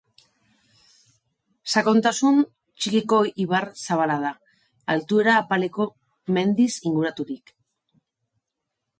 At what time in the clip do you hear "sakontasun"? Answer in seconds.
1.73-2.39